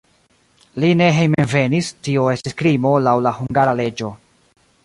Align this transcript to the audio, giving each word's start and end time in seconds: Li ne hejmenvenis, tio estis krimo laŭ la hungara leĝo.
Li 0.83 0.89
ne 1.01 1.09
hejmenvenis, 1.17 1.91
tio 2.07 2.25
estis 2.37 2.57
krimo 2.63 2.97
laŭ 3.09 3.17
la 3.27 3.37
hungara 3.41 3.77
leĝo. 3.83 4.15